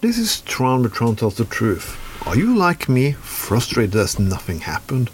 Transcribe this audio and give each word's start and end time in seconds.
This 0.00 0.16
is 0.16 0.42
Tron, 0.42 0.84
but 0.84 0.92
Tron 0.92 1.16
tells 1.16 1.38
the 1.38 1.44
truth. 1.44 1.98
Are 2.24 2.36
you 2.36 2.56
like 2.56 2.88
me, 2.88 3.12
frustrated 3.14 3.96
as 3.96 4.16
nothing 4.16 4.60
happened? 4.60 5.10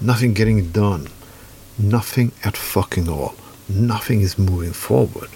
Nothing 0.00 0.32
getting 0.32 0.70
done. 0.70 1.08
Nothing 1.76 2.30
at 2.44 2.56
fucking 2.56 3.08
all. 3.08 3.34
Nothing 3.68 4.20
is 4.20 4.38
moving 4.38 4.72
forward. 4.72 5.28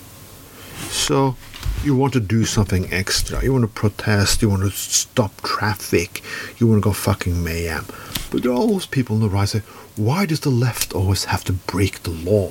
So, 0.90 1.34
you 1.82 1.96
want 1.96 2.12
to 2.12 2.20
do 2.20 2.44
something 2.44 2.92
extra. 2.92 3.42
You 3.42 3.54
want 3.54 3.64
to 3.64 3.68
protest. 3.80 4.40
You 4.40 4.50
want 4.50 4.62
to 4.62 4.70
stop 4.70 5.42
traffic. 5.42 6.22
You 6.58 6.68
want 6.68 6.80
to 6.80 6.88
go 6.88 6.92
fucking 6.92 7.42
mayhem. 7.42 7.86
But 8.30 8.44
there 8.44 8.52
are 8.52 8.54
always 8.54 8.86
people 8.86 9.16
on 9.16 9.22
the 9.22 9.28
right 9.28 9.48
say, 9.48 9.62
why 9.96 10.26
does 10.26 10.40
the 10.40 10.50
left 10.50 10.94
always 10.94 11.24
have 11.24 11.42
to 11.44 11.52
break 11.52 12.04
the 12.04 12.10
law? 12.10 12.50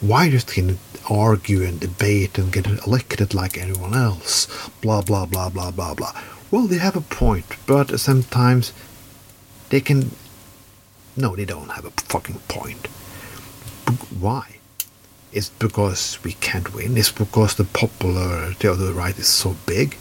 Why 0.00 0.30
does 0.30 0.44
they 0.44 0.76
argue 1.10 1.62
and 1.62 1.80
debate 1.80 2.38
and 2.38 2.52
get 2.52 2.66
elected 2.66 3.34
like 3.34 3.58
anyone 3.58 3.94
else? 3.94 4.46
Blah, 4.80 5.02
blah, 5.02 5.26
blah, 5.26 5.48
blah, 5.50 5.70
blah, 5.70 5.94
blah. 5.94 6.12
Well, 6.50 6.66
they 6.66 6.78
have 6.78 6.96
a 6.96 7.00
point, 7.00 7.46
but 7.66 7.98
sometimes 7.98 8.72
they 9.70 9.80
can. 9.80 10.10
No, 11.16 11.34
they 11.36 11.44
don't 11.44 11.70
have 11.70 11.84
a 11.84 11.90
fucking 11.90 12.40
point. 12.48 12.86
Why? 14.18 14.56
It's 15.32 15.50
because 15.50 16.18
we 16.22 16.34
can't 16.34 16.72
win. 16.74 16.96
It's 16.96 17.10
because 17.10 17.54
the 17.56 17.64
popularity 17.64 18.68
of 18.68 18.78
the 18.78 18.92
right 18.92 19.18
is 19.18 19.26
so 19.26 19.56
big. 19.66 19.96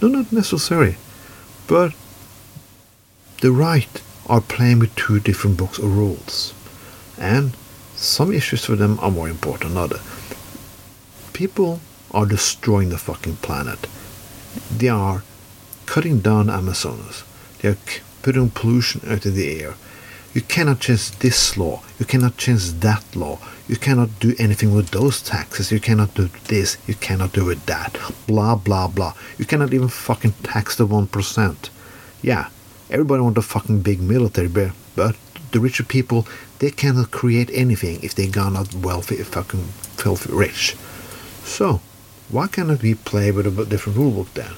No, 0.00 0.08
not 0.08 0.32
necessarily. 0.32 0.96
But 1.66 1.92
the 3.40 3.52
right 3.52 4.02
are 4.26 4.40
playing 4.40 4.78
with 4.78 4.94
two 4.94 5.20
different 5.20 5.56
books 5.56 5.78
of 5.78 5.96
rules. 5.96 6.54
And 7.18 7.54
some 7.94 8.32
issues 8.32 8.64
for 8.64 8.76
them 8.76 8.98
are 9.00 9.10
more 9.10 9.28
important 9.28 9.74
than 9.74 9.82
others. 9.82 10.00
People 11.38 11.78
are 12.10 12.26
destroying 12.26 12.88
the 12.88 12.98
fucking 12.98 13.36
planet. 13.36 13.86
They 14.76 14.88
are 14.88 15.22
cutting 15.86 16.18
down 16.18 16.50
Amazonas. 16.50 17.22
They 17.60 17.68
are 17.68 17.78
putting 18.22 18.50
pollution 18.50 19.02
out 19.08 19.24
of 19.24 19.36
the 19.36 19.62
air. 19.62 19.74
You 20.34 20.40
cannot 20.40 20.80
change 20.80 21.12
this 21.18 21.56
law. 21.56 21.84
You 22.00 22.06
cannot 22.06 22.38
change 22.38 22.72
that 22.80 23.04
law. 23.14 23.38
You 23.68 23.76
cannot 23.76 24.18
do 24.18 24.34
anything 24.40 24.74
with 24.74 24.90
those 24.90 25.22
taxes. 25.22 25.70
You 25.70 25.78
cannot 25.78 26.12
do 26.14 26.28
this. 26.48 26.76
You 26.88 26.96
cannot 26.96 27.34
do 27.34 27.44
with 27.44 27.64
that. 27.66 27.96
Blah, 28.26 28.56
blah, 28.56 28.88
blah. 28.88 29.14
You 29.38 29.44
cannot 29.44 29.72
even 29.72 29.86
fucking 29.86 30.32
tax 30.42 30.74
the 30.74 30.88
1%. 30.88 31.70
Yeah, 32.20 32.48
everybody 32.90 33.22
wants 33.22 33.38
a 33.38 33.42
fucking 33.42 33.82
big 33.82 34.00
military, 34.00 34.48
but 34.48 35.14
the 35.52 35.60
richer 35.60 35.84
people, 35.84 36.26
they 36.58 36.72
cannot 36.72 37.12
create 37.12 37.50
anything 37.52 38.00
if 38.02 38.16
they 38.16 38.28
are 38.40 38.50
not 38.50 38.74
wealthy, 38.74 39.22
fucking 39.22 39.66
filthy 39.94 40.32
rich. 40.32 40.74
So, 41.44 41.80
why 42.28 42.46
cannot 42.46 42.82
we 42.82 42.94
play 42.94 43.30
with 43.30 43.46
a 43.46 43.64
different 43.64 43.98
rulebook 43.98 44.32
then? 44.34 44.52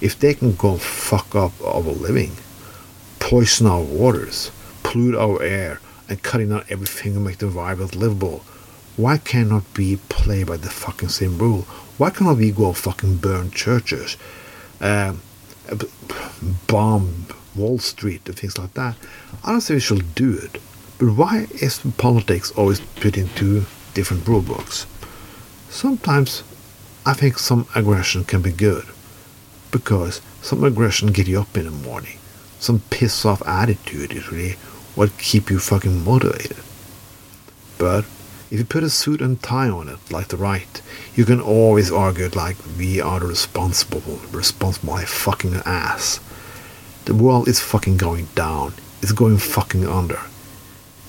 If 0.00 0.18
they 0.18 0.34
can 0.34 0.54
go 0.54 0.76
fuck 0.76 1.34
up 1.34 1.52
our 1.64 1.80
living, 1.80 2.32
poison 3.20 3.66
our 3.66 3.82
waters, 3.82 4.50
pollute 4.82 5.14
our 5.14 5.42
air, 5.42 5.80
and 6.08 6.22
cutting 6.22 6.52
out 6.52 6.66
everything 6.68 7.14
to 7.14 7.20
make 7.20 7.38
the 7.38 7.46
environment 7.46 7.94
livable, 7.94 8.44
why 8.96 9.16
cannot 9.16 9.64
we 9.76 9.96
play 9.96 10.44
by 10.44 10.58
the 10.58 10.68
fucking 10.68 11.08
same 11.08 11.38
rule? 11.38 11.62
Why 11.96 12.10
cannot 12.10 12.36
we 12.36 12.50
go 12.50 12.72
fucking 12.72 13.16
burn 13.16 13.50
churches, 13.50 14.16
uh, 14.80 15.14
bomb 16.66 17.26
Wall 17.54 17.78
Street 17.78 18.26
and 18.26 18.38
things 18.38 18.58
like 18.58 18.74
that? 18.74 18.96
I 19.44 19.52
don't 19.52 19.60
say 19.60 19.74
we 19.74 19.80
should 19.80 20.14
do 20.14 20.36
it, 20.36 20.60
but 20.98 21.12
why 21.14 21.46
is 21.54 21.80
politics 21.96 22.50
always 22.52 22.80
put 22.80 23.16
into 23.16 23.64
different 23.94 24.26
rule 24.28 24.42
books? 24.42 24.86
Sometimes 25.72 26.44
I 27.06 27.14
think 27.14 27.38
some 27.38 27.66
aggression 27.74 28.24
can 28.24 28.42
be 28.42 28.52
good 28.52 28.84
because 29.70 30.20
some 30.42 30.62
aggression 30.64 31.12
get 31.12 31.26
you 31.26 31.40
up 31.40 31.56
in 31.56 31.64
the 31.64 31.70
morning. 31.70 32.18
Some 32.60 32.82
piss 32.90 33.24
off 33.24 33.40
attitude 33.48 34.12
is 34.12 34.30
really 34.30 34.56
what 34.94 35.16
keep 35.16 35.48
you 35.48 35.58
fucking 35.58 36.04
motivated. 36.04 36.58
But 37.78 38.04
if 38.50 38.58
you 38.58 38.64
put 38.66 38.84
a 38.84 38.90
suit 38.90 39.22
and 39.22 39.42
tie 39.42 39.70
on 39.70 39.88
it, 39.88 39.98
like 40.10 40.28
the 40.28 40.36
right, 40.36 40.82
you 41.14 41.24
can 41.24 41.40
always 41.40 41.90
argue 41.90 42.28
like 42.28 42.58
we 42.76 43.00
are 43.00 43.18
the 43.18 43.26
responsible, 43.26 44.20
responsible 44.30 44.92
my 44.92 45.06
fucking 45.06 45.54
ass. 45.64 46.20
The 47.06 47.14
world 47.14 47.48
is 47.48 47.60
fucking 47.60 47.96
going 47.96 48.28
down. 48.34 48.74
It's 49.00 49.12
going 49.12 49.38
fucking 49.38 49.88
under. 49.88 50.20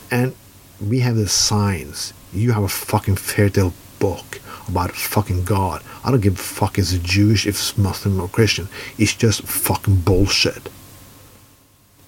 And 0.10 0.34
we 0.80 1.02
have 1.02 1.18
the 1.18 1.28
signs. 1.28 2.14
You 2.32 2.54
have 2.54 2.64
a 2.64 2.70
fucking 2.70 3.18
fairy 3.18 3.52
tale 3.52 3.74
book 4.04 4.42
about 4.68 4.92
fucking 4.92 5.46
God. 5.46 5.82
I 6.04 6.12
don't 6.12 6.20
give 6.20 6.36
a 6.36 6.50
fuck 6.60 6.78
if 6.78 6.92
it's 6.92 6.98
Jewish, 7.16 7.48
if 7.48 7.56
it's 7.56 7.78
Muslim 7.78 8.20
or 8.20 8.28
Christian. 8.28 8.68
It's 8.98 9.16
just 9.16 9.44
fucking 9.44 10.02
bullshit. 10.02 10.64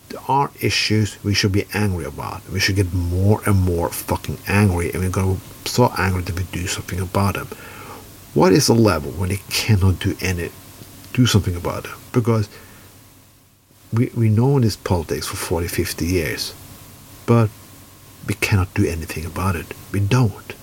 There 0.10 0.26
are 0.28 0.52
issues 0.60 1.08
we 1.24 1.34
should 1.34 1.54
be 1.54 1.66
angry 1.74 2.04
about. 2.04 2.42
We 2.50 2.60
should 2.60 2.76
get 2.76 2.94
more 2.94 3.40
and 3.46 3.58
more 3.72 3.90
fucking 3.90 4.40
angry, 4.48 4.92
and 4.92 5.00
we're 5.02 5.10
gonna 5.10 5.36
be 5.36 5.70
so 5.78 5.94
angry 5.98 6.24
that 6.24 6.36
we 6.36 6.44
do 6.60 6.68
something 6.68 7.00
about 7.00 7.36
them. 7.36 7.48
What 8.34 8.52
is 8.52 8.68
the 8.68 8.76
level 8.92 9.12
when 9.12 9.30
they 9.30 9.42
cannot 9.50 10.00
do 10.00 10.18
any, 10.20 10.50
do 11.14 11.26
something 11.26 11.56
about 11.56 11.86
it? 11.86 11.92
Because 12.12 12.50
we 13.94 14.12
we 14.22 14.28
know 14.28 14.60
this 14.60 14.76
politics 14.76 15.28
for 15.28 15.38
40, 15.38 15.68
50 15.70 16.06
years, 16.06 16.54
but 17.26 17.50
we 18.28 18.34
cannot 18.34 18.74
do 18.74 18.84
anything 18.86 19.26
about 19.26 19.56
it. 19.56 19.68
We 19.94 20.02
don't. 20.02 20.56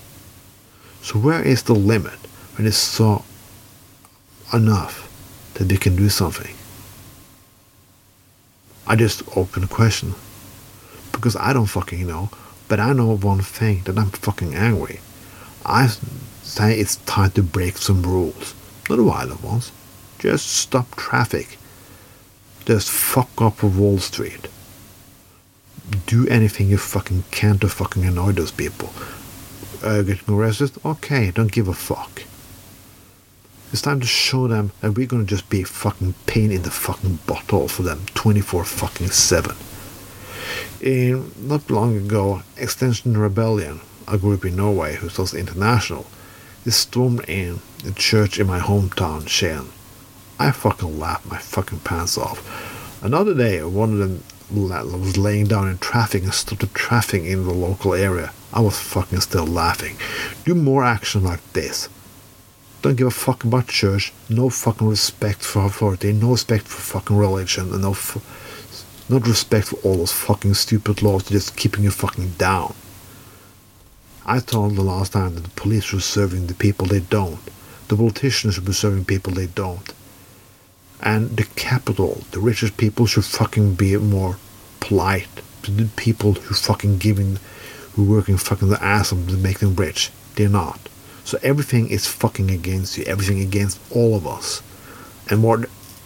So 1.03 1.19
where 1.19 1.43
is 1.43 1.63
the 1.63 1.75
limit 1.75 2.17
when 2.55 2.65
it's 2.65 2.77
so 2.77 3.25
enough 4.53 5.09
that 5.55 5.65
they 5.65 5.75
can 5.75 5.97
do 5.97 6.07
something? 6.07 6.55
I 8.87 8.95
just 8.95 9.21
open 9.37 9.65
a 9.65 9.67
question. 9.67 10.13
Because 11.11 11.35
I 11.35 11.51
don't 11.51 11.65
fucking 11.65 12.07
know, 12.07 12.29
but 12.69 12.79
I 12.79 12.93
know 12.93 13.17
one 13.17 13.41
thing 13.41 13.81
that 13.83 13.97
I'm 13.97 14.11
fucking 14.11 14.55
angry. 14.55 15.01
I 15.65 15.87
say 16.41 16.79
it's 16.79 16.95
time 16.95 17.31
to 17.31 17.43
break 17.43 17.77
some 17.77 18.03
rules. 18.03 18.55
Not 18.89 18.95
the 18.95 19.03
violent 19.03 19.43
ones. 19.43 19.73
Just 20.19 20.47
stop 20.47 20.95
traffic. 20.95 21.57
Just 22.63 22.89
fuck 22.89 23.29
up 23.41 23.61
Wall 23.61 23.97
Street. 23.97 24.47
Do 26.05 26.25
anything 26.29 26.69
you 26.69 26.77
fucking 26.77 27.25
can 27.29 27.59
to 27.59 27.67
fucking 27.67 28.05
annoy 28.05 28.31
those 28.31 28.51
people 28.51 28.93
getting 29.83 30.33
arrested, 30.33 30.71
okay, 30.83 31.31
don't 31.31 31.51
give 31.51 31.67
a 31.67 31.73
fuck. 31.73 32.23
It's 33.71 33.81
time 33.81 33.99
to 34.01 34.07
show 34.07 34.47
them 34.47 34.71
that 34.81 34.91
we're 34.91 35.07
gonna 35.07 35.23
just 35.23 35.49
be 35.49 35.63
fucking 35.63 36.13
pain 36.25 36.51
in 36.51 36.61
the 36.61 36.71
fucking 36.71 37.19
bottle 37.25 37.67
for 37.67 37.83
them 37.83 38.05
24 38.13 38.65
fucking 38.65 39.09
7. 39.09 39.55
In 40.81 41.31
not 41.37 41.71
long 41.71 41.97
ago, 41.97 42.43
Extinction 42.57 43.17
Rebellion, 43.17 43.81
a 44.07 44.17
group 44.17 44.45
in 44.45 44.55
Norway 44.57 44.95
who's 44.95 45.17
also 45.17 45.37
international, 45.37 46.05
they 46.65 46.71
stormed 46.71 47.27
in 47.27 47.61
the 47.83 47.93
church 47.93 48.39
in 48.39 48.47
my 48.47 48.59
hometown, 48.59 49.23
Skien. 49.23 49.67
I 50.39 50.51
fucking 50.51 50.99
laughed 50.99 51.29
my 51.29 51.37
fucking 51.37 51.79
pants 51.79 52.17
off. 52.17 52.41
Another 53.01 53.33
day, 53.33 53.63
one 53.63 53.93
of 53.93 53.99
them 53.99 54.23
was 54.51 55.17
laying 55.17 55.47
down 55.47 55.67
in 55.67 55.77
traffic 55.77 56.23
and 56.23 56.33
stopped 56.33 56.61
the 56.61 56.67
traffic 56.67 57.23
in 57.23 57.45
the 57.45 57.53
local 57.53 57.93
area. 57.93 58.31
I 58.51 58.61
was 58.61 58.79
fucking 58.79 59.21
still 59.21 59.45
laughing. 59.45 59.97
Do 60.45 60.55
more 60.55 60.83
action 60.83 61.23
like 61.23 61.41
this. 61.53 61.89
Don't 62.81 62.95
give 62.95 63.07
a 63.07 63.11
fuck 63.11 63.43
about 63.43 63.67
church. 63.67 64.11
No 64.29 64.49
fucking 64.49 64.87
respect 64.89 65.41
for 65.41 65.65
authority. 65.65 66.11
No 66.11 66.31
respect 66.31 66.67
for 66.67 66.81
fucking 66.81 67.17
religion. 67.17 67.71
And 67.71 67.81
no, 67.81 67.95
not 69.09 69.27
respect 69.27 69.67
for 69.67 69.77
all 69.77 69.97
those 69.97 70.11
fucking 70.11 70.53
stupid 70.55 71.01
laws 71.01 71.29
just 71.29 71.55
keeping 71.55 71.83
you 71.83 71.91
fucking 71.91 72.31
down. 72.31 72.73
I 74.25 74.39
told 74.39 74.75
the 74.75 74.81
last 74.81 75.13
time 75.13 75.35
that 75.35 75.43
the 75.43 75.49
police 75.51 75.91
were 75.93 75.99
serving 75.99 76.47
the 76.47 76.53
people 76.53 76.87
they 76.87 77.01
don't. 77.01 77.39
The 77.87 77.95
politicians 77.95 78.55
should 78.55 78.65
be 78.65 78.73
serving 78.73 79.05
people 79.05 79.33
they 79.33 79.47
don't. 79.47 79.92
And 81.03 81.35
the 81.35 81.43
capital, 81.55 82.23
the 82.31 82.39
richest 82.39 82.77
people 82.77 83.05
should 83.05 83.25
fucking 83.25 83.75
be 83.75 83.95
more 83.97 84.37
polite 84.79 85.27
to 85.63 85.71
the 85.71 85.89
people 85.97 86.33
who 86.33 86.55
fucking 86.55 86.97
giving 86.97 87.39
who 87.93 88.05
working 88.05 88.37
fucking 88.37 88.69
the 88.69 88.83
ass 88.83 89.11
of 89.11 89.27
to 89.27 89.37
make 89.37 89.59
them 89.59 89.75
rich. 89.75 90.11
They're 90.35 90.49
not. 90.49 90.79
So 91.25 91.37
everything 91.43 91.89
is 91.89 92.07
fucking 92.07 92.49
against 92.49 92.97
you. 92.97 93.03
Everything 93.03 93.41
against 93.41 93.79
all 93.91 94.15
of 94.15 94.25
us. 94.25 94.63
And 95.29 95.41
more 95.41 95.59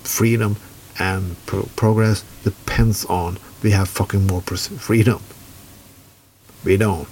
freedom 0.03 0.57
and 0.99 1.35
pro- 1.45 1.69
progress 1.75 2.23
depends 2.43 3.05
on 3.05 3.37
we 3.63 3.71
have 3.71 3.87
fucking 3.87 4.27
more 4.27 4.41
pres- 4.41 4.67
freedom. 4.67 5.21
We 6.65 6.75
don't. 6.75 7.07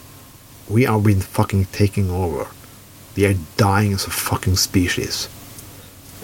We 0.68 0.86
are 0.86 1.00
being 1.00 1.22
fucking 1.22 1.66
taken 1.66 2.10
over. 2.10 2.48
We 3.16 3.26
are 3.28 3.36
dying 3.58 3.94
as 3.94 4.06
a 4.06 4.12
fucking 4.12 4.58
species. 4.58 5.30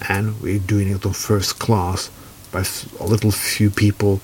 And 0.10 0.40
we're 0.42 0.60
doing 0.60 0.90
it 0.90 1.06
on 1.06 1.14
first 1.14 1.60
class 1.60 2.10
by 2.52 2.64
a 3.00 3.06
little 3.06 3.32
few 3.32 3.70
people 3.70 4.22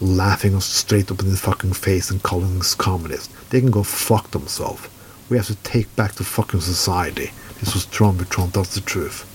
laughing 0.00 0.54
us 0.54 0.66
straight 0.66 1.10
up 1.10 1.20
in 1.20 1.30
the 1.30 1.36
fucking 1.36 1.72
face 1.72 2.10
and 2.10 2.22
calling 2.22 2.58
us 2.60 2.74
communists. 2.74 3.32
They 3.48 3.60
can 3.60 3.70
go 3.70 3.82
fuck 3.82 4.30
themselves. 4.32 4.88
We 5.30 5.36
have 5.36 5.46
to 5.46 5.56
take 5.56 5.94
back 5.96 6.12
the 6.12 6.24
fucking 6.24 6.60
society. 6.60 7.30
This 7.60 7.74
was 7.74 7.86
Trump, 7.86 8.18
but 8.18 8.30
Trump 8.30 8.54
tells 8.54 8.74
the 8.74 8.80
truth. 8.80 9.30